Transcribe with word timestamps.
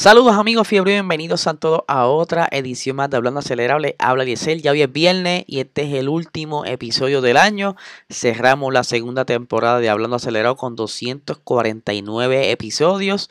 Saludos 0.00 0.36
amigos 0.36 0.68
fiebre, 0.68 0.92
bienvenidos 0.92 1.48
a 1.48 1.54
todos 1.54 1.82
a 1.88 2.06
otra 2.06 2.46
edición 2.52 2.94
más 2.94 3.10
de 3.10 3.16
Hablando 3.16 3.40
Acelerable. 3.40 3.96
Habla 3.98 4.22
Diesel, 4.22 4.62
ya 4.62 4.70
hoy 4.70 4.82
es 4.82 4.92
viernes 4.92 5.42
y 5.48 5.58
este 5.58 5.82
es 5.82 5.94
el 5.94 6.08
último 6.08 6.64
episodio 6.64 7.20
del 7.20 7.36
año. 7.36 7.74
Cerramos 8.08 8.72
la 8.72 8.84
segunda 8.84 9.24
temporada 9.24 9.80
de 9.80 9.88
Hablando 9.88 10.14
Acelerado 10.14 10.54
con 10.54 10.76
249 10.76 12.52
episodios. 12.52 13.28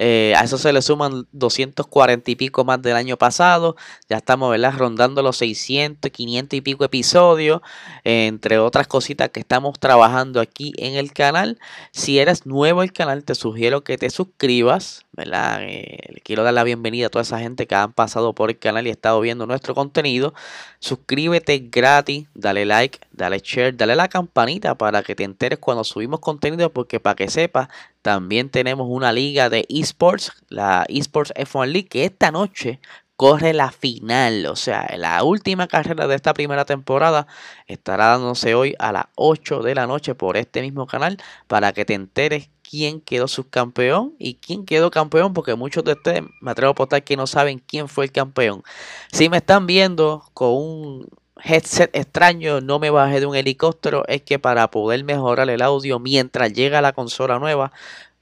Eh, 0.00 0.32
a 0.36 0.44
eso 0.44 0.58
se 0.58 0.72
le 0.72 0.80
suman 0.80 1.26
240 1.32 2.30
y 2.30 2.36
pico 2.36 2.64
más 2.64 2.80
del 2.80 2.96
año 2.96 3.16
pasado. 3.16 3.76
Ya 4.08 4.18
estamos 4.18 4.50
¿verdad? 4.50 4.74
rondando 4.76 5.22
los 5.22 5.36
600, 5.38 6.10
500 6.10 6.56
y 6.56 6.60
pico 6.60 6.84
episodios. 6.84 7.60
entre 8.04 8.58
otras 8.58 8.86
cositas 8.86 9.30
que 9.30 9.40
estamos 9.40 9.78
trabajando 9.78 10.40
aquí 10.40 10.72
en 10.78 10.94
el 10.94 11.12
canal. 11.12 11.58
Si 11.92 12.18
eres 12.18 12.46
nuevo 12.46 12.82
el 12.82 12.92
canal, 12.92 13.24
te 13.24 13.34
sugiero 13.34 13.82
que 13.82 13.98
te 13.98 14.08
suscribas. 14.10 15.04
¿verdad? 15.18 15.62
Eh, 15.62 15.98
le 16.14 16.20
quiero 16.20 16.44
dar 16.44 16.54
la 16.54 16.62
bienvenida 16.62 17.08
a 17.08 17.10
toda 17.10 17.22
esa 17.22 17.40
gente 17.40 17.66
que 17.66 17.74
han 17.74 17.92
pasado 17.92 18.34
por 18.34 18.50
el 18.50 18.58
canal 18.58 18.86
y 18.86 18.90
estado 18.90 19.20
viendo 19.20 19.46
nuestro 19.46 19.74
contenido. 19.74 20.32
Suscríbete 20.78 21.58
gratis, 21.58 22.28
dale 22.34 22.64
like, 22.64 23.00
dale 23.10 23.40
share, 23.42 23.76
dale 23.76 23.96
la 23.96 24.06
campanita 24.06 24.76
para 24.76 25.02
que 25.02 25.16
te 25.16 25.24
enteres 25.24 25.58
cuando 25.58 25.82
subimos 25.82 26.20
contenido. 26.20 26.72
Porque 26.72 27.00
para 27.00 27.16
que 27.16 27.28
sepas, 27.28 27.68
también 28.02 28.50
tenemos 28.50 28.86
una 28.90 29.12
liga 29.12 29.50
de 29.50 29.66
esports, 29.68 30.32
la 30.48 30.84
esports 30.88 31.32
F1 31.34 31.66
League, 31.66 31.88
que 31.88 32.04
esta 32.04 32.30
noche 32.30 32.80
corre 33.16 33.52
la 33.52 33.72
final, 33.72 34.46
o 34.46 34.54
sea, 34.54 34.94
la 34.96 35.24
última 35.24 35.66
carrera 35.66 36.06
de 36.06 36.14
esta 36.14 36.34
primera 36.34 36.64
temporada 36.64 37.26
estará 37.66 38.06
dándose 38.06 38.54
hoy 38.54 38.76
a 38.78 38.92
las 38.92 39.06
8 39.16 39.62
de 39.62 39.74
la 39.74 39.88
noche 39.88 40.14
por 40.14 40.36
este 40.36 40.62
mismo 40.62 40.86
canal 40.86 41.18
para 41.48 41.72
que 41.72 41.84
te 41.84 41.94
enteres 41.94 42.48
quién 42.62 43.00
quedó 43.00 43.26
subcampeón 43.26 44.14
y 44.20 44.34
quién 44.34 44.64
quedó 44.64 44.92
campeón, 44.92 45.32
porque 45.34 45.56
muchos 45.56 45.82
de 45.82 45.94
ustedes 45.94 46.22
me 46.40 46.52
atrevo 46.52 46.70
a 46.70 46.72
apostar 46.72 47.02
que 47.02 47.16
no 47.16 47.26
saben 47.26 47.58
quién 47.58 47.88
fue 47.88 48.04
el 48.04 48.12
campeón. 48.12 48.62
Si 49.10 49.28
me 49.28 49.38
están 49.38 49.66
viendo 49.66 50.22
con 50.32 50.50
un 50.50 51.08
headset 51.42 51.94
extraño, 51.94 52.60
no 52.60 52.78
me 52.78 52.90
bajé 52.90 53.20
de 53.20 53.26
un 53.26 53.36
helicóptero, 53.36 54.04
es 54.08 54.22
que 54.22 54.38
para 54.38 54.70
poder 54.70 55.04
mejorar 55.04 55.50
el 55.50 55.62
audio 55.62 55.98
mientras 55.98 56.52
llega 56.52 56.80
la 56.80 56.92
consola 56.92 57.38
nueva, 57.38 57.72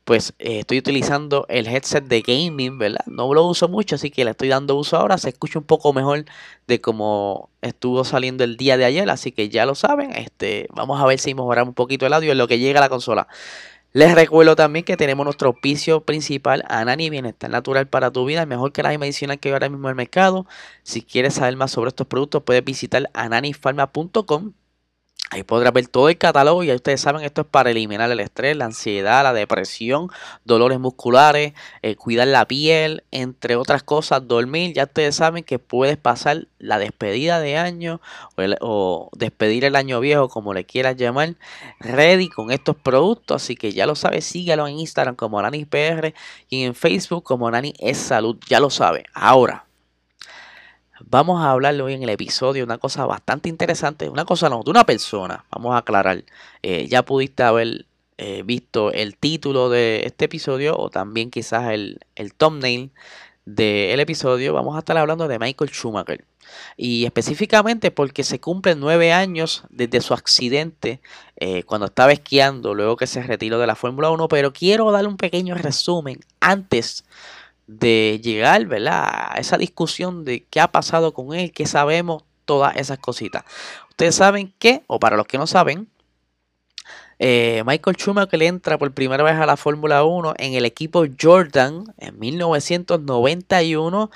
pues 0.07 0.35
eh, 0.39 0.61
estoy 0.61 0.79
utilizando 0.79 1.47
el 1.49 1.67
headset 1.67 2.05
de 2.05 2.23
gaming, 2.23 2.79
¿verdad? 2.79 3.05
No 3.07 3.35
lo 3.35 3.45
uso 3.45 3.69
mucho, 3.69 3.97
así 3.97 4.11
que 4.11 4.25
le 4.25 4.31
estoy 4.31 4.49
dando 4.49 4.77
uso 4.77 4.97
ahora. 4.97 5.19
Se 5.19 5.31
escucha 5.31 5.59
un 5.59 5.65
poco 5.65 5.93
mejor 5.93 6.25
de 6.69 6.81
cómo 6.81 7.51
estuvo 7.61 8.05
saliendo 8.05 8.45
el 8.45 8.57
día 8.57 8.77
de 8.77 8.85
ayer, 8.85 9.11
así 9.11 9.33
que 9.33 9.49
ya 9.49 9.67
lo 9.67 9.75
saben. 9.75 10.13
Este, 10.13 10.69
vamos 10.73 11.01
a 11.01 11.07
ver 11.07 11.19
si 11.19 11.35
mejoramos 11.35 11.71
un 11.71 11.75
poquito 11.75 12.07
el 12.07 12.13
audio 12.13 12.31
en 12.31 12.39
lo 12.39 12.47
que 12.47 12.61
llega 12.61 12.79
a 12.79 12.83
la 12.83 12.89
consola. 12.89 13.27
Les 13.97 14.15
recuerdo 14.15 14.57
también 14.57 14.85
que 14.85 14.99
tenemos 14.99 15.25
nuestro 15.25 15.49
auspicio 15.49 16.05
principal, 16.05 16.63
Anani 16.69 17.09
Bienestar 17.09 17.49
Natural 17.49 17.89
para 17.89 18.11
tu 18.11 18.27
vida, 18.27 18.45
mejor 18.45 18.71
que 18.71 18.83
las 18.83 18.99
medicinal 18.99 19.41
que 19.41 19.49
hay 19.49 19.53
ahora 19.55 19.71
mismo 19.71 19.89
en 19.89 19.93
el 19.93 19.97
mercado. 19.97 20.47
Si 20.83 21.01
quieres 21.01 21.33
saber 21.33 21.57
más 21.57 21.71
sobre 21.71 21.89
estos 21.89 22.07
productos, 22.07 22.43
puedes 22.43 22.63
visitar 22.63 23.09
ananifarma.com 23.15 24.53
Ahí 25.29 25.43
podrás 25.43 25.73
ver 25.73 25.89
todo 25.89 26.09
el 26.09 26.17
catálogo 26.19 26.63
y 26.63 26.69
ya 26.69 26.75
ustedes 26.77 27.01
saben, 27.01 27.25
esto 27.25 27.41
es 27.41 27.47
para 27.49 27.73
eliminar 27.73 28.09
el 28.13 28.21
estrés, 28.21 28.57
la 28.57 28.67
ansiedad, 28.67 29.25
la 29.25 29.33
depresión, 29.33 30.09
dolores 30.45 30.79
musculares, 30.79 31.53
eh, 31.83 31.97
cuidar 31.97 32.29
la 32.29 32.47
piel, 32.47 33.03
entre 33.11 33.57
otras 33.57 33.83
cosas, 33.83 34.29
dormir. 34.29 34.73
Ya 34.73 34.85
ustedes 34.85 35.17
saben 35.17 35.43
que 35.43 35.59
puedes 35.59 35.97
pasar 35.97 36.47
la 36.61 36.79
despedida 36.79 37.41
de 37.41 37.57
año 37.57 38.01
o, 38.61 39.11
despedir 39.17 39.65
el 39.65 39.75
año 39.75 39.99
viejo, 39.99 40.29
como 40.29 40.55
le 40.55 40.65
quieras 40.65 40.97
llamar, 40.97 41.35
ready 41.81 42.29
con 42.29 42.53
estos 42.53 42.77
productos. 42.77 43.43
Así 43.43 43.57
que 43.57 43.73
ya 43.73 43.87
lo 43.87 43.97
sabes, 43.97 44.25
síguelo 44.25 44.69
en 44.69 44.79
Instagram 44.79 45.17
como 45.17 45.43
NaniPR 45.43 46.15
y 46.49 46.63
en 46.63 46.75
Facebook 46.77 47.25
como 47.25 47.51
Nani 47.51 47.75
es 47.81 47.99
Salud. 47.99 48.39
Ya 48.49 48.61
lo 48.61 48.71
sabes. 48.71 49.03
Ahora, 49.13 49.66
vamos 51.01 51.43
a 51.43 51.51
hablar 51.51 51.81
hoy 51.81 51.95
en 51.95 52.03
el 52.03 52.09
episodio 52.09 52.61
de 52.61 52.65
una 52.65 52.79
cosa 52.79 53.07
bastante 53.07 53.49
interesante, 53.49 54.09
una 54.09 54.25
cosa 54.25 54.49
no, 54.49 54.63
de 54.63 54.71
una 54.71 54.85
persona, 54.85 55.45
vamos 55.51 55.75
a 55.75 55.79
aclarar. 55.79 56.25
Eh, 56.63 56.87
ya 56.89 57.05
pudiste 57.05 57.43
haber 57.43 57.87
eh, 58.19 58.43
visto 58.45 58.93
el 58.93 59.17
título 59.17 59.69
de 59.69 60.03
este 60.05 60.27
episodio 60.27 60.77
o 60.77 60.91
también 60.91 61.31
quizás 61.31 61.71
el, 61.71 62.01
el 62.15 62.33
thumbnail 62.35 62.91
del 63.45 64.01
episodio, 64.01 64.53
vamos 64.53 64.75
a 64.75 64.81
estar 64.81 64.97
hablando 64.99 65.29
de 65.29 65.39
Michael 65.39 65.71
Schumacher. 65.71 66.25
Y 66.77 67.05
específicamente 67.05 67.91
porque 67.91 68.25
se 68.25 68.41
cumplen 68.41 68.81
nueve 68.81 69.13
años 69.13 69.65
desde 69.71 70.01
su 70.01 70.15
accidente 70.15 71.01
eh, 71.37 71.63
cuando 71.65 71.87
estaba 71.87 72.13
esquiando, 72.13 72.75
luego 72.75 72.97
que 72.97 73.07
se 73.07 73.23
retiró 73.23 73.59
de 73.59 73.67
la 73.67 73.75
Fórmula 73.75 74.11
1, 74.11 74.29
pero 74.29 74.53
quiero 74.53 74.91
dar 74.91 75.07
un 75.07 75.17
pequeño 75.17 75.55
resumen 75.55 76.21
antes 76.41 77.05
de 77.67 78.21
llegar, 78.23 78.67
¿verdad? 78.67 79.05
A 79.33 79.35
esa 79.39 79.59
discusión 79.59 80.25
de 80.25 80.45
qué 80.45 80.61
ha 80.61 80.69
pasado 80.69 81.13
con 81.15 81.35
él, 81.35 81.53
qué 81.53 81.67
sabemos, 81.67 82.25
todas 82.45 82.77
esas 82.77 82.99
cositas. 82.99 83.45
Ustedes 83.91 84.15
saben 84.15 84.55
que, 84.59 84.85
o 84.87 85.01
para 85.01 85.17
los 85.17 85.27
que 85.27 85.39
no 85.39 85.47
saben, 85.47 85.89
eh, 87.19 87.63
Michael 87.67 87.97
Schumacher 87.97 88.43
entra 88.43 88.79
por 88.79 88.93
primera 88.93 89.25
vez 89.25 89.35
a 89.35 89.47
la 89.47 89.57
Fórmula 89.57 90.05
1 90.05 90.35
en 90.39 90.55
el 90.55 90.65
equipo 90.65 91.05
Jordan 91.21 91.95
en 91.99 92.19
1991. 92.19 94.11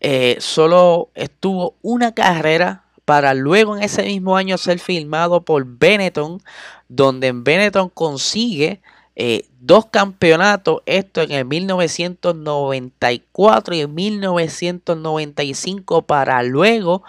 Eh, 0.00 0.36
solo 0.40 1.10
estuvo 1.14 1.76
una 1.82 2.12
carrera 2.14 2.84
para 3.04 3.34
luego 3.34 3.76
en 3.76 3.82
ese 3.82 4.02
mismo 4.04 4.36
año 4.36 4.56
ser 4.56 4.78
filmado 4.78 5.42
por 5.44 5.64
Benetton, 5.66 6.42
donde 6.88 7.26
en 7.28 7.44
Benetton 7.44 7.88
consigue 7.90 8.80
eh, 9.16 9.46
dos 9.60 9.86
campeonatos, 9.86 10.82
esto 10.86 11.22
en 11.22 11.30
el 11.30 11.44
1994 11.44 13.74
y 13.74 13.82
en 13.82 13.94
1995 13.94 16.02
para 16.02 16.42
luego 16.42 17.04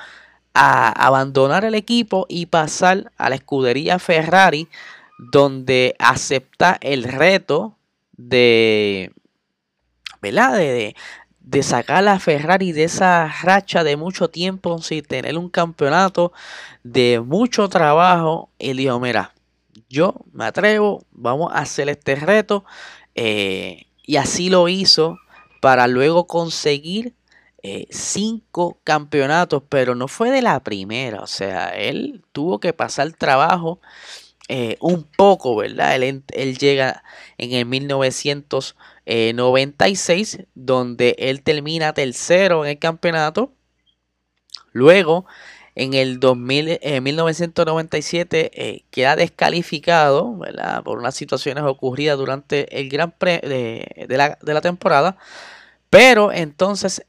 abandonar 0.53 1.65
el 1.65 1.73
equipo 1.75 2.25
y 2.29 2.45
pasar 2.45 3.11
a 3.17 3.29
la 3.29 3.35
escudería 3.35 3.99
Ferrari 3.99 4.69
donde 5.17 5.95
acepta 5.99 6.77
el 6.79 7.03
reto 7.03 7.75
de, 8.15 9.11
¿verdad? 10.21 10.55
De, 10.55 10.95
de, 11.41 11.63
sacar 11.63 12.07
a 12.07 12.19
Ferrari 12.19 12.71
de 12.71 12.85
esa 12.85 13.27
racha 13.43 13.83
de 13.83 13.97
mucho 13.97 14.29
tiempo 14.29 14.81
sin 14.81 15.03
tener 15.03 15.37
un 15.37 15.49
campeonato, 15.49 16.31
de 16.83 17.19
mucho 17.19 17.67
trabajo 17.67 18.49
y 18.57 18.73
dijo, 18.73 18.99
mira, 18.99 19.34
yo 19.95 20.13
me 20.33 20.45
atrevo, 20.45 21.05
vamos 21.11 21.51
a 21.53 21.59
hacer 21.59 21.89
este 21.89 22.15
reto. 22.15 22.65
Eh, 23.15 23.85
y 24.03 24.17
así 24.17 24.49
lo 24.49 24.67
hizo 24.67 25.17
para 25.61 25.87
luego 25.87 26.27
conseguir 26.27 27.15
eh, 27.63 27.87
cinco 27.89 28.77
campeonatos, 28.83 29.63
pero 29.69 29.95
no 29.95 30.09
fue 30.09 30.31
de 30.31 30.41
la 30.41 30.61
primera. 30.61 31.21
O 31.21 31.27
sea, 31.27 31.69
él 31.69 32.25
tuvo 32.33 32.59
que 32.59 32.73
pasar 32.73 33.13
trabajo 33.13 33.79
eh, 34.49 34.75
un 34.81 35.03
poco, 35.03 35.55
¿verdad? 35.55 35.95
Él, 35.95 36.23
él, 36.33 36.57
llega 36.57 37.03
en 37.37 37.53
el 37.53 37.65
1996, 37.65 40.39
donde 40.55 41.15
él 41.17 41.41
termina 41.41 41.93
tercero 41.93 42.65
en 42.65 42.71
el 42.71 42.79
campeonato. 42.79 43.53
Luego 44.73 45.25
en 45.75 45.93
el 45.93 46.19
2000, 46.19 46.79
1997 47.01 48.51
eh, 48.53 48.83
queda 48.91 49.15
descalificado 49.17 50.39
por 50.85 50.97
unas 50.97 51.15
situaciones 51.15 51.63
ocurridas 51.65 52.17
durante 52.17 52.79
el 52.79 52.89
Gran 52.89 53.11
Premio 53.11 53.49
de, 53.49 54.37
la, 54.43 54.61
temporada. 54.61 55.17
Pero 55.89 56.31
entonces 56.31 57.05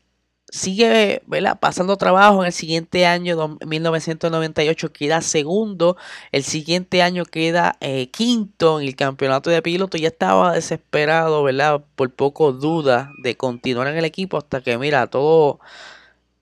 sigue 0.48 1.22
pasando 1.60 1.96
trabajo 1.96 2.40
en 2.40 2.46
el 2.46 2.52
siguiente 2.52 3.06
año, 3.06 3.58
1998, 3.64 4.92
queda 4.92 5.20
segundo. 5.20 5.96
El 6.32 6.42
siguiente 6.44 7.02
año 7.02 7.24
queda 7.24 7.76
eh, 7.80 8.10
quinto 8.10 8.80
en 8.80 8.88
el 8.88 8.96
campeonato 8.96 9.50
de 9.50 9.62
piloto. 9.62 9.96
Ya 9.96 10.08
estaba 10.08 10.52
desesperado, 10.52 11.44
¿verdad? 11.44 11.84
Por 11.94 12.12
poco 12.12 12.52
duda 12.52 13.12
de 13.22 13.36
continuar 13.36 13.88
en 13.88 13.96
el 13.96 14.04
equipo 14.04 14.38
hasta 14.38 14.60
que, 14.60 14.76
mira, 14.78 15.06
todo 15.08 15.60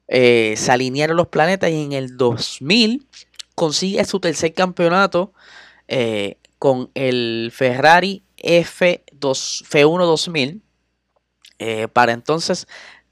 eh, 0.08 0.54
se 0.56 0.72
alinearon 0.72 1.16
los 1.16 1.28
planetas 1.28 1.70
y 1.70 1.82
en 1.82 1.92
el 1.92 2.16
2000 2.16 3.06
consigue 3.54 4.04
su 4.04 4.20
tercer 4.20 4.52
campeonato 4.54 5.32
eh, 5.88 6.38
con 6.58 6.90
el 6.94 7.50
Ferrari 7.54 8.22
F2, 8.38 9.64
F1 9.68 10.06
2000 10.06 10.62
para 11.94 12.12
entonces 12.12 12.66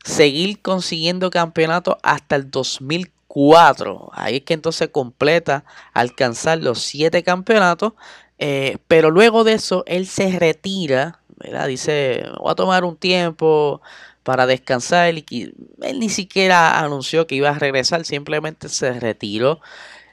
seguir 0.05 0.61
consiguiendo 0.61 1.31
campeonatos 1.31 1.97
hasta 2.03 2.37
el 2.37 2.51
2004. 2.51 4.11
Ahí 4.13 4.37
es 4.37 4.43
que 4.43 4.55
entonces 4.55 4.89
completa 4.89 5.65
alcanzar 5.93 6.59
los 6.59 6.81
siete 6.81 7.23
campeonatos. 7.23 7.95
Eh, 8.39 8.79
pero 8.89 9.11
luego 9.11 9.45
de 9.45 9.55
eso, 9.55 9.85
él 9.87 10.07
se 10.07 10.39
retira. 10.39 11.21
Dice, 11.67 12.25
voy 12.39 12.53
a 12.53 12.55
tomar 12.55 12.85
un 12.85 12.97
tiempo 12.97 13.81
para 14.23 14.47
descansar. 14.47 15.09
Él 15.09 15.25
ni 15.99 16.09
siquiera 16.09 16.81
anunció 16.81 17.27
que 17.27 17.35
iba 17.35 17.51
a 17.51 17.59
regresar, 17.59 18.05
simplemente 18.05 18.69
se 18.69 18.99
retiró 18.99 19.61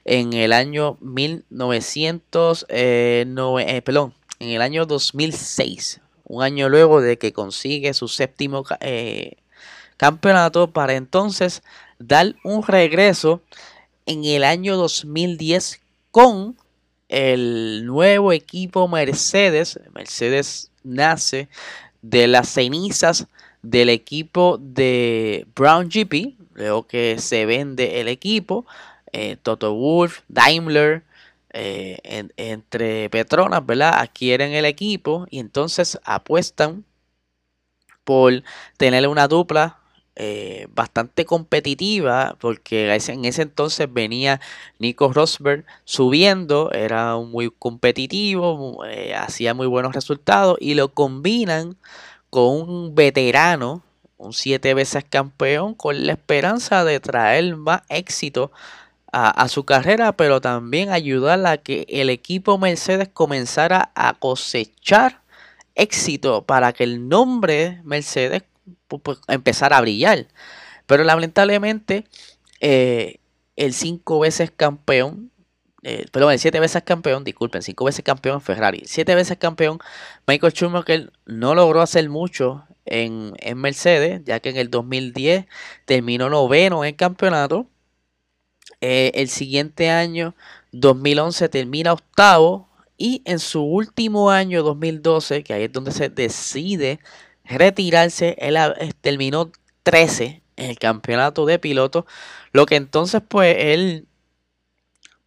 en 0.06 0.34
el 0.34 0.54
año 0.54 0.98
1900, 1.02 2.66
eh, 2.70 3.26
eh, 3.28 3.84
en 4.40 4.50
el 4.50 4.62
año 4.62 4.86
2006, 4.86 6.02
un 6.24 6.44
año 6.44 6.70
luego 6.70 7.02
de 7.02 7.18
que 7.18 7.34
consigue 7.34 7.94
su 7.94 8.08
séptimo 8.08 8.64
eh, 8.80 9.34
campeonato 9.98 10.72
para 10.72 10.96
entonces 10.96 11.62
dar 12.00 12.36
un 12.44 12.64
regreso 12.64 13.42
en 14.06 14.24
el 14.26 14.44
año 14.44 14.78
2010 14.78 15.82
con 16.12 16.58
el 17.10 17.86
nuevo 17.86 18.32
equipo 18.32 18.88
Mercedes. 18.88 19.80
Mercedes 19.94 20.72
nace 20.84 21.50
de 22.02 22.28
las 22.28 22.50
cenizas 22.50 23.28
del 23.62 23.90
equipo 23.90 24.58
de 24.60 25.46
Brown 25.56 25.90
GP, 25.90 26.38
luego 26.54 26.88
que 26.88 27.20
se 27.20 27.46
vende 27.46 28.02
el 28.02 28.08
equipo, 28.08 28.66
eh, 29.12 29.38
Toto 29.42 29.74
Wolf, 29.74 30.22
Daimler, 30.28 31.04
eh, 31.52 31.98
entre 32.38 33.10
Petronas, 33.10 33.66
¿verdad? 33.66 34.00
Adquieren 34.00 34.54
el 34.54 34.66
equipo 34.66 35.26
y 35.30 35.40
entonces 35.40 36.00
apuestan 36.04 36.86
por 38.04 38.44
tener 38.78 39.08
una 39.08 39.28
dupla 39.28 39.80
eh, 40.16 40.68
bastante 40.74 41.26
competitiva 41.26 42.36
porque 42.40 42.94
en 42.94 43.26
ese 43.26 43.42
entonces 43.42 43.92
venía 43.92 44.42
Nico 44.78 45.14
Rosberg 45.14 45.66
subiendo, 45.86 46.72
era 46.72 47.16
muy 47.18 47.50
competitivo, 47.50 48.84
hacía 49.16 49.54
muy 49.54 49.68
buenos 49.68 49.94
resultados 49.94 50.58
y 50.60 50.74
lo 50.74 50.94
combinan 50.94 51.78
con 52.30 52.70
un 52.70 52.96
veterano, 52.96 53.84
un 54.18 54.34
siete 54.34 54.74
veces 54.74 55.04
campeón, 55.10 55.74
con 55.74 56.06
la 56.06 56.14
esperanza 56.14 56.84
de 56.84 57.00
traer 57.00 57.56
más 57.56 57.82
éxito 57.90 58.52
a, 59.12 59.48
su 59.48 59.66
carrera, 59.66 60.12
pero 60.12 60.40
también 60.40 60.92
ayudar 60.92 61.44
a 61.48 61.58
que 61.58 61.86
el 61.90 62.10
equipo 62.10 62.58
Mercedes 62.60 63.10
comenzara 63.12 63.92
a 63.96 64.14
cosechar 64.14 65.22
éxito 65.74 66.44
para 66.46 66.74
que 66.74 66.84
el 66.84 67.08
nombre 67.10 67.82
Mercedes 67.84 68.44
empezara 69.28 69.78
a 69.78 69.82
brillar. 69.82 70.28
Pero 70.86 71.04
lamentablemente 71.04 72.06
eh, 72.60 73.20
el 73.56 73.74
cinco 73.74 74.20
veces 74.20 74.52
campeón, 74.52 75.29
eh, 75.84 76.06
perdón, 76.12 76.38
siete 76.40 76.60
veces 76.60 76.84
campeón, 76.84 77.24
disculpen, 77.24 77.62
cinco 77.62 77.86
veces 77.86 78.04
campeón 78.04 78.42
Ferrari, 78.42 78.84
siete 78.86 79.16
veces 79.16 79.38
campeón 79.38 79.80
Michael 80.28 80.54
Schumacher 80.54 81.12
no 81.26 81.56
logró 81.56 81.82
hacer 81.82 82.10
mucho 82.10 82.66
en, 82.86 83.34
en 83.40 83.58
Mercedes, 83.58 84.22
ya 84.26 84.40
que 84.40 84.50
en 84.50 84.58
el 84.58 84.70
2010 84.70 85.46
terminó 85.86 86.30
noveno 86.30 86.84
en 86.84 86.90
el 86.90 86.96
campeonato 86.96 87.68
eh, 88.82 89.12
el 89.16 89.30
siguiente 89.30 89.90
año, 89.90 90.36
2011, 90.72 91.50
termina 91.50 91.94
octavo. 91.94 92.70
Y 92.98 93.22
en 93.26 93.40
su 93.40 93.64
último 93.64 94.30
año, 94.30 94.62
2012, 94.64 95.44
que 95.44 95.54
ahí 95.54 95.64
es 95.64 95.72
donde 95.72 95.92
se 95.92 96.10
decide 96.10 97.00
retirarse, 97.46 98.36
él 98.40 98.58
terminó 99.02 99.52
13 99.84 100.44
en 100.58 100.70
el 100.70 100.78
campeonato 100.78 101.46
de 101.46 101.60
pilotos. 101.60 102.06
Lo 102.52 102.66
que 102.66 102.76
entonces, 102.76 103.22
pues, 103.28 103.56
él 103.58 104.08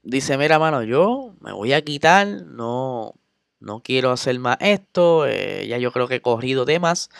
dice, 0.02 0.38
mira, 0.38 0.58
mano, 0.58 0.82
yo 0.82 1.34
me 1.40 1.52
voy 1.52 1.72
a 1.72 1.82
quitar, 1.82 2.26
no, 2.46 3.14
no 3.60 3.80
quiero 3.80 4.10
hacer 4.10 4.38
más 4.38 4.56
esto, 4.60 5.26
eh, 5.26 5.66
ya 5.68 5.78
yo 5.78 5.92
creo 5.92 6.08
que 6.08 6.16
he 6.16 6.22
corrido 6.22 6.64
de 6.64 6.80
más. 6.80 7.10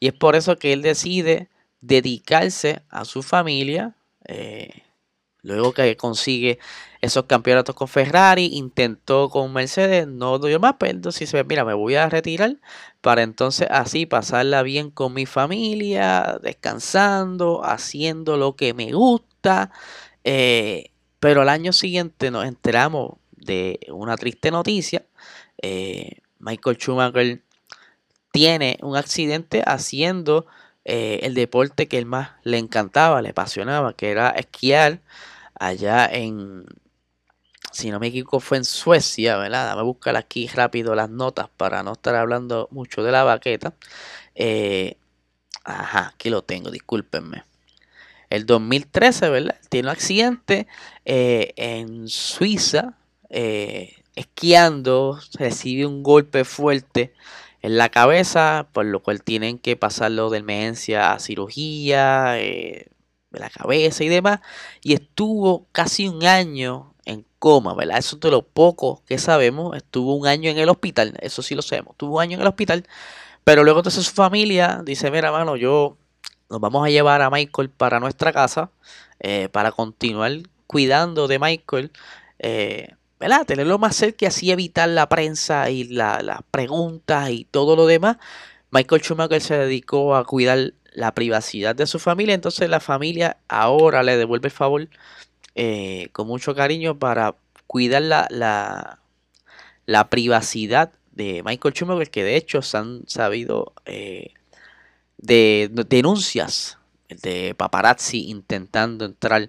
Y 0.00 0.08
es 0.08 0.14
por 0.14 0.36
eso 0.36 0.56
que 0.58 0.72
él 0.72 0.82
decide 0.82 1.48
dedicarse 1.80 2.82
a 2.90 3.04
su 3.04 3.22
familia. 3.22 3.96
Luego 5.42 5.72
que 5.72 5.96
consigue 5.96 6.60
esos 7.00 7.24
campeonatos 7.24 7.74
con 7.74 7.88
Ferrari, 7.88 8.46
intentó 8.52 9.28
con 9.28 9.52
Mercedes, 9.52 10.06
no 10.06 10.38
dio 10.38 10.60
más, 10.60 10.76
pero 10.78 10.92
entonces 10.92 11.20
dice, 11.32 11.42
mira, 11.42 11.64
me 11.64 11.74
voy 11.74 11.96
a 11.96 12.08
retirar 12.08 12.58
para 13.00 13.22
entonces 13.22 13.66
así 13.70 14.06
pasarla 14.06 14.62
bien 14.62 14.90
con 14.90 15.12
mi 15.14 15.26
familia, 15.26 16.38
descansando, 16.40 17.64
haciendo 17.64 18.36
lo 18.36 18.54
que 18.54 18.72
me 18.72 18.92
gusta. 18.92 19.72
Eh, 20.22 20.91
pero 21.22 21.42
al 21.42 21.50
año 21.50 21.72
siguiente 21.72 22.32
nos 22.32 22.46
enteramos 22.46 23.12
de 23.30 23.78
una 23.90 24.16
triste 24.16 24.50
noticia. 24.50 25.06
Eh, 25.62 26.18
Michael 26.40 26.78
Schumacher 26.78 27.40
tiene 28.32 28.76
un 28.82 28.96
accidente 28.96 29.62
haciendo 29.64 30.46
eh, 30.84 31.20
el 31.22 31.34
deporte 31.34 31.86
que 31.86 31.98
él 31.98 32.06
más 32.06 32.32
le 32.42 32.58
encantaba, 32.58 33.22
le 33.22 33.28
apasionaba, 33.28 33.94
que 33.94 34.10
era 34.10 34.30
esquiar 34.30 34.98
allá 35.54 36.06
en, 36.06 36.66
si 37.70 37.92
no 37.92 38.00
me 38.00 38.08
equivoco, 38.08 38.40
fue 38.40 38.56
en 38.56 38.64
Suecia, 38.64 39.36
¿verdad? 39.36 39.66
Dame 39.66 39.82
buscar 39.82 40.16
aquí 40.16 40.48
rápido 40.48 40.96
las 40.96 41.08
notas 41.08 41.48
para 41.56 41.84
no 41.84 41.92
estar 41.92 42.16
hablando 42.16 42.66
mucho 42.72 43.04
de 43.04 43.12
la 43.12 43.22
baqueta. 43.22 43.74
Eh, 44.34 44.96
ajá, 45.62 46.14
aquí 46.16 46.30
lo 46.30 46.42
tengo, 46.42 46.72
discúlpenme. 46.72 47.44
El 48.32 48.46
2013, 48.46 49.28
¿verdad? 49.28 49.56
Tiene 49.68 49.88
un 49.88 49.92
accidente 49.92 50.66
eh, 51.04 51.52
en 51.56 52.08
Suiza, 52.08 52.96
eh, 53.28 53.96
esquiando, 54.16 55.18
recibe 55.34 55.84
un 55.84 56.02
golpe 56.02 56.44
fuerte 56.44 57.12
en 57.60 57.76
la 57.76 57.90
cabeza, 57.90 58.68
por 58.72 58.86
lo 58.86 59.02
cual 59.02 59.22
tienen 59.22 59.58
que 59.58 59.76
pasarlo 59.76 60.30
de 60.30 60.38
emergencia 60.38 61.12
a 61.12 61.18
cirugía, 61.18 62.32
de 62.32 62.90
la 63.32 63.50
cabeza 63.50 64.02
y 64.02 64.08
demás, 64.08 64.40
y 64.82 64.94
estuvo 64.94 65.66
casi 65.72 66.08
un 66.08 66.24
año 66.24 66.94
en 67.04 67.26
coma, 67.38 67.74
¿verdad? 67.74 67.98
Eso 67.98 68.16
es 68.16 68.20
de 68.20 68.30
lo 68.30 68.46
poco 68.46 69.02
que 69.06 69.18
sabemos, 69.18 69.76
estuvo 69.76 70.14
un 70.14 70.26
año 70.26 70.50
en 70.50 70.58
el 70.58 70.70
hospital, 70.70 71.18
eso 71.20 71.42
sí 71.42 71.54
lo 71.54 71.60
sabemos, 71.60 71.92
estuvo 71.92 72.16
un 72.16 72.22
año 72.22 72.36
en 72.36 72.40
el 72.42 72.48
hospital, 72.48 72.86
pero 73.44 73.62
luego 73.62 73.80
entonces 73.80 74.06
su 74.06 74.14
familia 74.14 74.80
dice, 74.84 75.10
mira, 75.10 75.30
mano, 75.32 75.56
yo 75.56 75.98
nos 76.52 76.60
vamos 76.60 76.86
a 76.86 76.90
llevar 76.90 77.22
a 77.22 77.30
Michael 77.30 77.70
para 77.70 77.98
nuestra 77.98 78.30
casa, 78.32 78.70
eh, 79.20 79.48
para 79.50 79.72
continuar 79.72 80.32
cuidando 80.66 81.26
de 81.26 81.38
Michael, 81.38 81.90
eh, 82.38 82.94
¿verdad? 83.18 83.46
Tenerlo 83.46 83.78
más 83.78 83.96
cerca 83.96 84.26
y 84.26 84.28
así 84.28 84.50
evitar 84.50 84.88
la 84.90 85.08
prensa 85.08 85.70
y 85.70 85.84
las 85.84 86.42
preguntas 86.50 87.30
y 87.30 87.46
todo 87.50 87.74
lo 87.74 87.86
demás. 87.86 88.18
Michael 88.70 89.00
Schumacher 89.00 89.40
se 89.40 89.56
dedicó 89.56 90.14
a 90.14 90.24
cuidar 90.24 90.74
la 90.92 91.14
privacidad 91.14 91.74
de 91.74 91.86
su 91.86 91.98
familia, 91.98 92.34
entonces 92.34 92.68
la 92.68 92.80
familia 92.80 93.38
ahora 93.48 94.02
le 94.02 94.18
devuelve 94.18 94.48
el 94.48 94.52
favor 94.52 94.88
eh, 95.54 96.10
con 96.12 96.26
mucho 96.26 96.54
cariño 96.54 96.98
para 96.98 97.34
cuidar 97.66 98.02
la, 98.02 98.98
la, 99.86 100.10
privacidad 100.10 100.92
de 101.12 101.42
Michael 101.42 101.74
Schumacher, 101.74 102.10
que 102.10 102.24
de 102.24 102.36
hecho 102.36 102.60
se 102.60 102.76
han 102.76 103.04
sabido 103.06 103.72
eh, 103.86 104.34
de 105.22 105.70
denuncias 105.88 106.78
de 107.08 107.54
paparazzi 107.54 108.28
intentando 108.28 109.04
entrar 109.04 109.48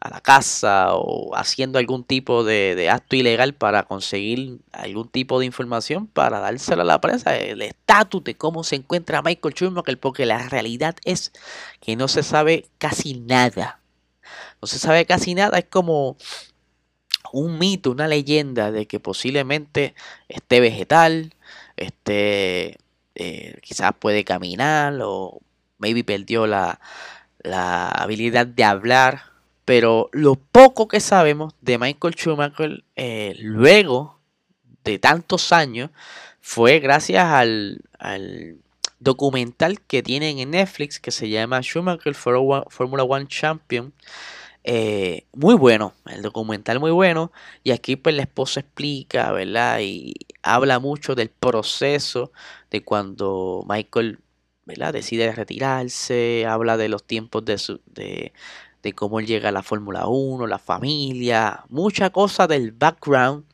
a 0.00 0.10
la 0.10 0.20
casa 0.20 0.94
o 0.94 1.36
haciendo 1.36 1.78
algún 1.78 2.02
tipo 2.02 2.42
de, 2.42 2.90
acto 2.90 3.14
ilegal 3.14 3.54
para 3.54 3.84
conseguir 3.84 4.58
algún 4.72 5.08
tipo 5.08 5.38
de 5.38 5.46
información 5.46 6.08
para 6.08 6.40
dárselo 6.40 6.82
a 6.82 6.84
la 6.84 7.00
prensa, 7.00 7.36
el 7.36 7.62
estatus 7.62 8.24
de 8.24 8.34
cómo 8.34 8.64
se 8.64 8.76
encuentra 8.76 9.22
Michael 9.22 9.54
Schumacher, 9.54 9.98
porque 10.00 10.26
la 10.26 10.48
realidad 10.48 10.96
es 11.04 11.32
que 11.80 11.94
no 11.94 12.08
se 12.08 12.24
sabe 12.24 12.66
casi 12.78 13.14
nada. 13.14 13.78
No 14.60 14.66
se 14.66 14.78
sabe 14.78 15.06
casi 15.06 15.34
nada, 15.34 15.58
es 15.58 15.66
como 15.66 16.16
un 17.32 17.58
mito, 17.58 17.92
una 17.92 18.08
leyenda 18.08 18.72
de 18.72 18.86
que 18.86 18.98
posiblemente 18.98 19.94
esté 20.28 20.58
vegetal, 20.60 21.32
esté, 21.76 22.76
eh, 23.14 23.58
quizás 23.62 23.92
puede 23.98 24.24
caminar 24.24 24.98
o 25.02 25.40
maybe 25.78 26.04
perdió 26.04 26.46
la, 26.46 26.80
la 27.42 27.88
habilidad 27.88 28.46
de 28.46 28.64
hablar 28.64 29.32
pero 29.64 30.08
lo 30.12 30.34
poco 30.34 30.88
que 30.88 31.00
sabemos 31.00 31.54
de 31.60 31.78
Michael 31.78 32.14
Schumacher 32.14 32.84
eh, 32.96 33.34
luego 33.38 34.18
de 34.84 34.98
tantos 34.98 35.52
años 35.52 35.90
fue 36.40 36.80
gracias 36.80 37.24
al, 37.24 37.80
documental 38.98 39.80
que 39.80 40.02
tienen 40.02 40.38
en 40.38 40.50
Netflix 40.50 41.00
que 41.00 41.10
se 41.10 41.28
llama 41.28 41.62
Schumacher 41.62 42.14
Formula 42.14 43.02
One 43.02 43.26
Champion. 43.26 43.92
Eh, 44.64 45.26
muy 45.32 45.54
bueno, 45.56 45.94
el 46.06 46.22
documental 46.22 46.80
muy 46.80 46.90
bueno. 46.90 47.32
Y 47.64 47.72
aquí 47.72 47.96
pues 47.96 48.14
la 48.14 48.22
esposa 48.22 48.60
explica, 48.60 49.32
¿verdad? 49.32 49.80
Y 49.80 50.14
habla 50.42 50.78
mucho 50.78 51.14
del 51.14 51.30
proceso 51.30 52.32
de 52.70 52.82
cuando 52.84 53.64
Michael 53.68 54.20
¿verdad? 54.64 54.92
decide 54.92 55.32
retirarse, 55.32 56.46
habla 56.46 56.76
de 56.76 56.88
los 56.88 57.04
tiempos 57.04 57.44
de, 57.44 57.58
su, 57.58 57.80
de, 57.86 58.32
de 58.82 58.92
cómo 58.92 59.20
él 59.20 59.26
llega 59.26 59.48
a 59.50 59.52
la 59.52 59.62
Fórmula 59.62 60.06
1, 60.06 60.46
la 60.46 60.58
familia, 60.58 61.64
mucha 61.68 62.10
cosa 62.10 62.46
del 62.46 62.72
background 62.72 63.44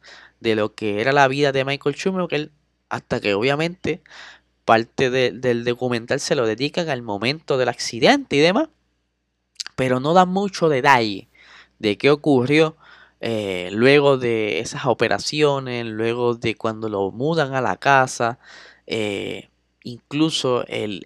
de 0.40 0.54
lo 0.56 0.74
que 0.74 1.00
era 1.00 1.12
la 1.12 1.28
vida 1.28 1.52
de 1.52 1.64
Michael 1.64 1.96
Schumacher, 1.96 2.52
hasta 2.90 3.20
que 3.20 3.34
obviamente 3.34 4.02
parte 4.64 5.10
del 5.10 5.64
documental 5.64 6.20
se 6.20 6.34
lo 6.34 6.46
dedican 6.46 6.90
al 6.90 7.02
momento 7.02 7.58
del 7.58 7.68
accidente 7.70 8.36
y 8.36 8.40
demás, 8.40 8.68
pero 9.76 10.00
no 10.00 10.14
da 10.14 10.26
mucho 10.26 10.68
detalle 10.68 11.28
de 11.78 11.98
qué 11.98 12.10
ocurrió 12.10 12.76
eh, 13.20 13.70
luego 13.72 14.16
de 14.18 14.60
esas 14.60 14.86
operaciones, 14.86 15.86
luego 15.86 16.34
de 16.34 16.54
cuando 16.54 16.88
lo 16.88 17.10
mudan 17.10 17.54
a 17.54 17.60
la 17.60 17.76
casa, 17.76 18.38
eh, 18.86 19.48
incluso 19.82 20.64
el, 20.68 21.02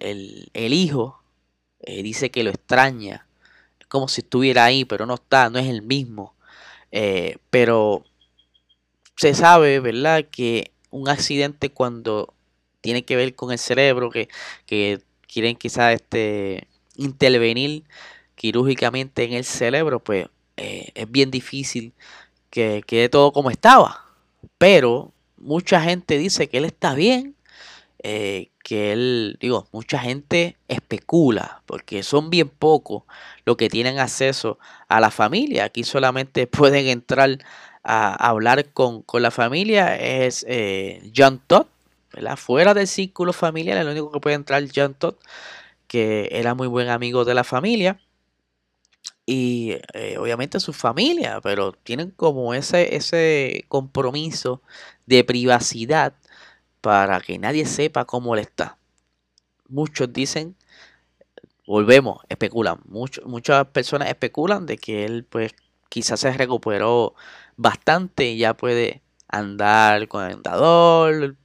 hijo 0.53 1.21
eh, 1.79 2.03
dice 2.03 2.29
que 2.31 2.43
lo 2.43 2.51
extraña 2.51 3.27
como 3.89 4.07
si 4.07 4.21
estuviera 4.21 4.65
ahí, 4.65 4.85
pero 4.85 5.05
no 5.05 5.15
está, 5.15 5.49
no 5.49 5.59
es 5.59 5.67
el 5.67 5.83
mismo. 5.83 6.33
Pero 7.49 8.03
se 9.15 9.33
sabe, 9.33 9.79
¿verdad?, 9.79 10.25
que 10.31 10.71
un 10.89 11.09
accidente 11.09 11.69
cuando 11.69 12.33
tiene 12.81 13.05
que 13.05 13.15
ver 13.15 13.35
con 13.35 13.51
el 13.51 13.59
cerebro, 13.59 14.09
que, 14.09 14.29
quieren 15.27 15.55
quizás 15.55 15.93
este, 15.93 16.67
intervenir 16.95 17.83
quirúrgicamente 18.35 19.23
en 19.23 19.33
el 19.33 19.45
cerebro, 19.45 19.99
pues 19.99 20.27
eh, 20.57 20.91
es 20.95 21.11
bien 21.11 21.31
difícil 21.31 21.93
que 22.49 22.83
quede 22.85 23.09
todo 23.09 23.31
como 23.31 23.49
estaba. 23.49 24.05
Pero 24.57 25.11
mucha 25.37 25.81
gente 25.81 26.17
dice 26.17 26.49
que 26.49 26.57
él 26.57 26.65
está 26.65 26.93
bien, 26.95 27.35
eh, 28.03 28.49
que 28.63 28.91
él, 28.93 29.37
digo, 29.39 29.67
mucha 29.71 29.99
gente 29.99 30.57
especula, 30.67 31.61
porque 31.65 32.03
son 32.03 32.29
bien 32.29 32.49
pocos 32.49 33.03
los 33.45 33.57
que 33.57 33.69
tienen 33.69 33.99
acceso 33.99 34.59
a 34.87 34.99
la 34.99 35.11
familia. 35.11 35.65
Aquí 35.65 35.83
solamente 35.83 36.47
pueden 36.47 36.87
entrar 36.87 37.39
a, 37.83 38.13
hablar 38.29 38.71
con, 38.73 39.03
la 39.13 39.31
familia, 39.31 39.95
es 39.97 40.45
eh, 40.47 41.11
John 41.15 41.41
Todd, 41.45 41.67
¿verdad? 42.13 42.37
Fuera 42.37 42.73
del 42.73 42.87
círculo 42.87 43.33
familiar, 43.33 43.77
el 43.77 43.87
único 43.87 44.11
que 44.11 44.19
puede 44.19 44.35
entrar 44.35 44.63
John 44.73 44.93
Todd, 44.93 45.15
que 45.87 46.29
era 46.31 46.53
muy 46.55 46.67
buen 46.67 46.89
amigo 46.89 47.25
de 47.25 47.33
la 47.33 47.43
familia. 47.43 47.99
Y 49.25 49.77
eh, 49.93 50.17
obviamente 50.17 50.59
su 50.59 50.73
familia, 50.73 51.39
pero 51.41 51.71
tienen 51.71 52.11
como 52.11 52.53
ese, 52.53 52.95
ese 52.95 53.65
compromiso 53.69 54.61
de 55.05 55.23
privacidad 55.23 56.13
para 56.81 57.21
que 57.21 57.39
nadie 57.39 57.65
sepa 57.65 58.05
cómo 58.05 58.35
él 58.35 58.41
está. 58.41 58.77
Muchos 59.69 60.11
dicen, 60.11 60.55
volvemos, 61.65 62.19
especulan, 62.29 62.79
muchas 62.85 63.67
personas 63.67 64.09
especulan 64.09 64.65
de 64.65 64.77
que 64.77 65.05
él 65.05 65.25
pues 65.29 65.53
quizás 65.89 66.19
se 66.19 66.33
recuperó 66.33 67.15
bastante 67.57 68.25
y 68.31 68.37
ya 68.37 68.55
puede 68.55 69.01
andar 69.27 70.07
con 70.07 70.25
el 70.25 70.33
andador, 70.33 71.37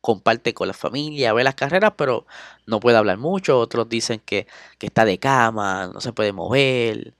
comparte 0.00 0.54
con 0.54 0.68
la 0.68 0.74
familia, 0.74 1.32
ve 1.32 1.44
las 1.44 1.54
carreras, 1.54 1.92
pero 1.96 2.26
no 2.66 2.80
puede 2.80 2.96
hablar 2.96 3.18
mucho. 3.18 3.58
Otros 3.58 3.88
dicen 3.88 4.20
que, 4.24 4.46
que 4.78 4.86
está 4.86 5.04
de 5.04 5.18
cama, 5.18 5.90
no 5.92 6.00
se 6.00 6.12
puede 6.12 6.32
mover, 6.32 7.14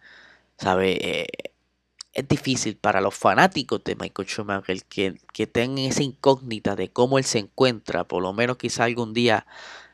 ¿sabe? 0.61 0.99
Eh, 1.23 1.26
es 2.12 2.29
difícil 2.29 2.76
para 2.76 3.00
los 3.00 3.14
fanáticos 3.14 3.83
de 3.85 3.97
Michael 3.97 4.29
Schumacher 4.29 4.85
que, 4.85 5.14
que 5.33 5.47
tengan 5.47 5.79
esa 5.79 6.02
incógnita 6.02 6.76
de 6.76 6.90
cómo 6.90 7.19
él 7.19 7.25
se 7.25 7.38
encuentra, 7.38 8.05
por 8.05 8.23
lo 8.23 8.33
menos 8.33 8.57
quizá 8.57 8.85
algún 8.85 9.14
día, 9.14 9.47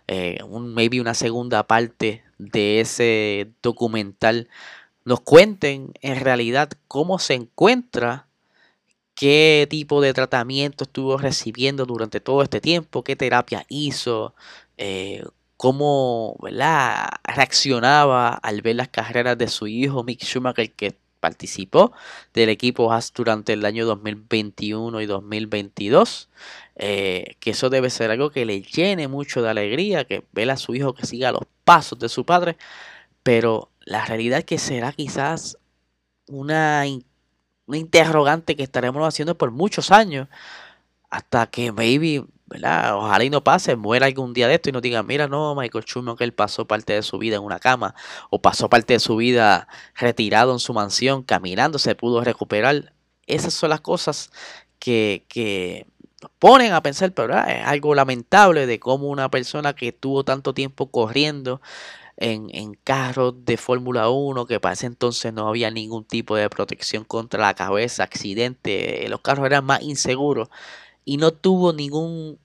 eh, 0.09 0.39
un, 0.49 0.75
maybe 0.75 1.01
una 1.01 1.15
segunda 1.15 1.67
parte 1.67 2.25
de 2.39 2.81
ese 2.81 3.51
documental, 3.63 4.49
nos 5.05 5.21
cuenten 5.21 5.93
en 6.01 6.21
realidad 6.21 6.71
cómo 6.89 7.19
se 7.19 7.35
encuentra, 7.35 8.27
qué 9.15 9.67
tipo 9.71 10.01
de 10.01 10.15
tratamiento 10.15 10.85
estuvo 10.85 11.17
recibiendo 11.19 11.87
durante 11.87 12.21
todo 12.21 12.43
este 12.43 12.61
tiempo, 12.61 13.05
qué 13.05 13.15
terapia 13.15 13.65
hizo, 13.69 14.35
eh, 14.79 15.25
cómo 15.57 16.37
reaccionaba 17.25 18.29
al 18.35 18.63
ver 18.63 18.77
las 18.77 18.89
carreras 18.89 19.39
de 19.39 19.49
su 19.49 19.67
hijo 19.67 20.05
Mick 20.05 20.23
Schumacher 20.23 20.73
que 20.73 20.97
participó 21.21 21.93
del 22.35 22.51
equipo 22.51 22.93
Haas 22.93 23.13
durante 23.13 23.55
el 23.55 23.65
año 23.65 23.87
2021 23.87 25.01
y 25.01 25.07
2022. 25.07 26.29
Eh, 26.77 27.37
que 27.41 27.51
eso 27.51 27.71
debe 27.71 27.91
ser 27.91 28.11
algo 28.11 28.31
que 28.31 28.45
le 28.45 28.63
llene 28.63 29.09
mucho 29.09 29.43
de 29.43 29.51
alegría, 29.51 30.05
que 30.05 30.25
vea 30.33 30.53
a 30.53 30.57
su 30.57 30.75
hijo 30.75 30.95
que 30.95 31.07
siga 31.07 31.33
los 31.33 31.43
pasos 31.65 31.99
de 31.99 32.09
su 32.09 32.25
padre. 32.25 32.57
Pero 33.23 33.71
la 33.81 34.05
realidad 34.05 34.41
es 34.41 34.45
que 34.45 34.59
será 34.59 34.93
quizás 34.93 35.59
una, 36.29 36.85
una 37.67 37.79
interrogante 37.79 38.57
que 38.57 38.63
estaremos 38.63 39.07
haciendo 39.07 39.37
por 39.37 39.51
muchos 39.51 39.91
años. 39.91 40.29
Hasta 41.11 41.47
que 41.49 41.73
maybe 41.73 42.25
¿verdad? 42.47 42.97
Ojalá 42.97 43.25
y 43.25 43.31
no 43.31 43.43
pase, 43.43 43.77
muera 43.77 44.07
algún 44.07 44.33
día 44.33 44.49
de 44.49 44.55
esto 44.55 44.69
y 44.69 44.73
no 44.73 44.81
digan, 44.81 45.07
mira, 45.07 45.27
no, 45.29 45.55
Michael 45.55 45.85
Schumacher 45.85 46.35
pasó 46.35 46.67
parte 46.67 46.93
de 46.93 47.03
su 47.03 47.19
vida 47.19 47.37
en 47.37 47.43
una 47.43 47.59
cama 47.59 47.95
o 48.31 48.41
pasó 48.41 48.69
parte 48.69 48.95
de 48.95 49.01
su 49.01 49.17
vida 49.17 49.69
retirado 49.97 50.53
en 50.53 50.61
su 50.61 50.73
mansión, 50.73 51.23
caminando, 51.23 51.79
se 51.79 51.95
pudo 51.95 52.23
recuperar. 52.23 52.93
Esas 53.27 53.55
son 53.55 53.71
las 53.71 53.81
cosas 53.81 54.31
que, 54.79 55.25
que 55.29 55.87
ponen 56.39 56.73
a 56.73 56.83
pensar, 56.83 57.13
pero 57.13 57.37
es 57.39 57.65
algo 57.67 57.95
lamentable 57.95 58.67
de 58.67 58.79
cómo 58.81 59.09
una 59.09 59.31
persona 59.31 59.75
que 59.75 59.93
tuvo 59.93 60.25
tanto 60.25 60.55
tiempo 60.55 60.91
corriendo 60.91 61.61
en, 62.17 62.49
en 62.53 62.75
carros 62.75 63.45
de 63.45 63.57
Fórmula 63.57 64.09
1, 64.09 64.47
que 64.47 64.61
para 64.61 64.75
ese 64.75 64.87
entonces 64.87 65.33
no 65.33 65.49
había 65.49 65.71
ningún 65.71 66.05
tipo 66.05 66.37
de 66.37 66.49
protección 66.49 67.05
contra 67.05 67.41
la 67.41 67.55
cabeza, 67.55 68.05
accidente, 68.05 69.07
los 69.09 69.21
carros 69.21 69.47
eran 69.47 69.65
más 69.65 69.83
inseguros 69.83 70.49
y 71.07 71.17
no 71.17 71.31
tuvo 71.31 71.73
ningún, 71.73 72.39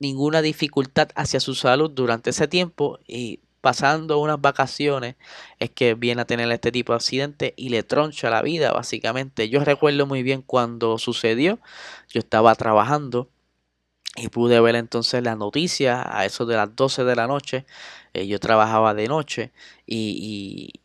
ninguna 0.00 0.42
dificultad 0.42 1.10
hacia 1.14 1.38
su 1.38 1.54
salud 1.54 1.90
durante 1.90 2.30
ese 2.30 2.48
tiempo 2.48 2.98
y 3.06 3.40
pasando 3.60 4.18
unas 4.18 4.40
vacaciones 4.40 5.16
es 5.58 5.70
que 5.70 5.94
viene 5.94 6.22
a 6.22 6.24
tener 6.24 6.50
este 6.50 6.72
tipo 6.72 6.92
de 6.92 6.96
accidente 6.96 7.54
y 7.56 7.68
le 7.68 7.82
troncha 7.82 8.30
la 8.30 8.42
vida 8.42 8.72
básicamente. 8.72 9.48
Yo 9.50 9.62
recuerdo 9.62 10.06
muy 10.06 10.22
bien 10.22 10.42
cuando 10.42 10.98
sucedió, 10.98 11.60
yo 12.08 12.20
estaba 12.20 12.54
trabajando 12.54 13.28
y 14.16 14.28
pude 14.28 14.60
ver 14.60 14.76
entonces 14.76 15.22
la 15.22 15.36
noticia 15.36 16.02
a 16.18 16.24
eso 16.24 16.46
de 16.46 16.56
las 16.56 16.74
12 16.74 17.04
de 17.04 17.16
la 17.16 17.26
noche. 17.26 17.66
Eh, 18.14 18.26
yo 18.26 18.40
trabajaba 18.40 18.94
de 18.94 19.08
noche 19.08 19.52
y, 19.84 20.72
y 20.74 20.80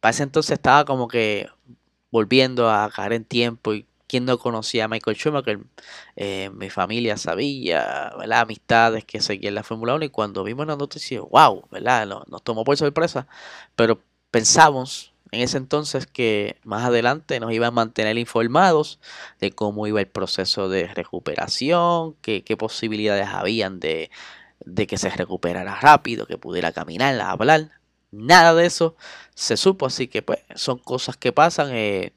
para 0.00 0.10
ese 0.10 0.22
entonces 0.22 0.52
estaba 0.52 0.84
como 0.84 1.08
que 1.08 1.48
volviendo 2.12 2.70
a 2.70 2.88
caer 2.90 3.14
en 3.14 3.24
tiempo 3.24 3.74
y 3.74 3.84
quien 4.06 4.24
no 4.24 4.38
conocía 4.38 4.84
a 4.84 4.88
Michael 4.88 5.16
Schumacher, 5.16 5.60
eh, 6.16 6.50
mi 6.54 6.70
familia 6.70 7.16
sabía, 7.16 8.12
¿verdad? 8.18 8.40
Amistades 8.40 9.04
que 9.04 9.20
seguían 9.20 9.54
la 9.54 9.62
Fórmula 9.62 9.94
1 9.94 10.04
y 10.06 10.08
cuando 10.10 10.44
vimos 10.44 10.66
la 10.66 10.76
noticia, 10.76 11.20
wow, 11.20 11.68
¿verdad? 11.70 12.06
Nos, 12.06 12.42
tomó 12.42 12.64
por 12.64 12.76
sorpresa, 12.76 13.26
pero 13.74 14.00
pensamos 14.30 15.12
en 15.32 15.40
ese 15.42 15.56
entonces 15.58 16.06
que 16.06 16.56
más 16.64 16.84
adelante 16.84 17.40
nos 17.40 17.52
iban 17.52 17.68
a 17.68 17.70
mantener 17.72 18.16
informados 18.18 19.00
de 19.40 19.52
cómo 19.52 19.86
iba 19.86 20.00
el 20.00 20.08
proceso 20.08 20.68
de 20.68 20.86
recuperación, 20.88 22.14
qué, 22.22 22.44
qué 22.44 22.56
posibilidades 22.56 23.28
habían 23.28 23.80
de, 23.80 24.10
de 24.64 24.86
que 24.86 24.98
se 24.98 25.10
recuperara 25.10 25.76
rápido, 25.80 26.26
que 26.26 26.38
pudiera 26.38 26.72
caminar, 26.72 27.20
hablar. 27.20 27.70
Nada 28.12 28.54
de 28.54 28.66
eso 28.66 28.96
se 29.34 29.56
supo, 29.56 29.86
así 29.86 30.08
que 30.08 30.22
pues 30.22 30.40
son 30.54 30.78
cosas 30.78 31.16
que 31.16 31.32
pasan. 31.32 31.70
Eh, 31.72 32.12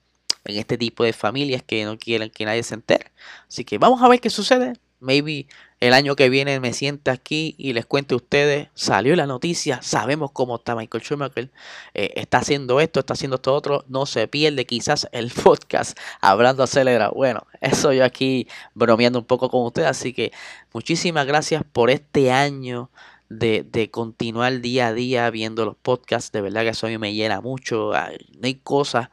en 0.49 0.57
este 0.57 0.77
tipo 0.77 1.03
de 1.03 1.13
familias 1.13 1.63
que 1.63 1.85
no 1.85 1.97
quieren 1.97 2.29
que 2.29 2.45
nadie 2.45 2.63
se 2.63 2.75
entere. 2.75 3.11
Así 3.47 3.63
que 3.65 3.77
vamos 3.77 4.01
a 4.01 4.07
ver 4.07 4.19
qué 4.19 4.29
sucede. 4.29 4.73
Maybe 4.99 5.47
el 5.79 5.93
año 5.93 6.17
que 6.17 6.29
viene 6.29 6.59
me 6.59 6.73
sienta 6.73 7.11
aquí 7.13 7.55
y 7.57 7.71
les 7.71 7.85
cuente 7.85 8.13
a 8.13 8.17
ustedes, 8.17 8.67
salió 8.73 9.15
la 9.15 9.27
noticia, 9.27 9.81
sabemos 9.81 10.31
cómo 10.31 10.57
está 10.57 10.75
Michael 10.75 11.03
Schumacher, 11.03 11.51
eh, 11.93 12.11
está 12.15 12.39
haciendo 12.39 12.81
esto, 12.81 12.99
está 12.99 13.13
haciendo 13.13 13.35
esto 13.37 13.53
otro, 13.53 13.85
no 13.87 14.05
se 14.05 14.27
pierde 14.27 14.65
quizás 14.65 15.07
el 15.13 15.31
podcast 15.43 15.97
hablando 16.19 16.63
acelera. 16.63 17.09
Bueno, 17.09 17.47
eso 17.61 17.93
yo 17.93 18.03
aquí 18.03 18.47
bromeando 18.73 19.19
un 19.19 19.25
poco 19.25 19.49
con 19.49 19.65
ustedes, 19.65 19.87
así 19.87 20.11
que 20.11 20.33
muchísimas 20.73 21.25
gracias 21.25 21.63
por 21.71 21.89
este 21.89 22.31
año. 22.31 22.89
De, 23.31 23.61
de, 23.61 23.91
continuar 23.91 24.59
día 24.59 24.87
a 24.87 24.93
día 24.93 25.29
viendo 25.29 25.63
los 25.63 25.75
podcasts. 25.75 26.31
De 26.31 26.41
verdad 26.41 26.63
que 26.63 26.69
eso 26.69 26.87
a 26.87 26.89
mí 26.89 26.97
me 26.97 27.13
llena 27.13 27.41
mucho. 27.41 27.91
No 27.91 28.47
hay 28.47 28.55
cosas 28.55 29.09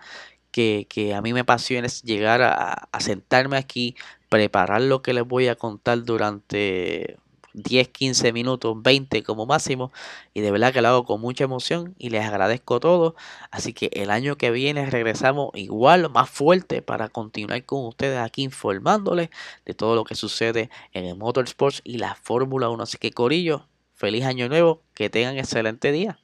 que, 0.88 1.14
a 1.14 1.20
mí 1.20 1.32
me 1.32 1.40
apasiona 1.40 1.86
es 1.86 2.02
llegar 2.02 2.42
a, 2.42 2.88
sentarme 3.00 3.56
aquí, 3.56 3.94
preparar 4.28 4.80
lo 4.82 5.02
que 5.02 5.12
les 5.12 5.26
voy 5.26 5.48
a 5.48 5.56
contar 5.56 6.02
durante 6.04 7.18
10, 7.52 7.88
15 7.88 8.32
minutos, 8.32 8.74
20 8.82 9.22
como 9.22 9.44
máximo. 9.46 9.92
Y 10.34 10.40
de 10.40 10.50
verdad 10.50 10.72
que 10.72 10.80
lo 10.80 10.88
hago 10.88 11.04
con 11.04 11.20
mucha 11.20 11.44
emoción 11.44 11.94
y 11.98 12.10
les 12.10 12.24
agradezco 12.24 12.80
todo. 12.80 13.16
Así 13.50 13.74
que 13.74 13.90
el 13.92 14.10
año 14.10 14.36
que 14.36 14.50
viene 14.50 14.86
regresamos 14.88 15.50
igual, 15.54 16.08
más 16.10 16.30
fuerte 16.30 16.80
para 16.82 17.08
continuar 17.08 17.64
con 17.64 17.84
ustedes 17.84 18.18
aquí 18.18 18.42
informándoles 18.42 19.30
de 19.66 19.74
todo 19.74 19.94
lo 19.94 20.04
que 20.04 20.14
sucede 20.14 20.70
en 20.92 21.04
el 21.04 21.16
Motorsports 21.16 21.82
y 21.84 21.98
la 21.98 22.14
Fórmula 22.14 22.70
1. 22.70 22.82
Así 22.82 22.98
que 22.98 23.12
Corillo, 23.12 23.66
feliz 23.94 24.24
año 24.24 24.48
nuevo, 24.48 24.82
que 24.94 25.10
tengan 25.10 25.36
excelente 25.36 25.92
día. 25.92 26.18